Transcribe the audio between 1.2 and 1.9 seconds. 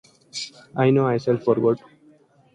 forget.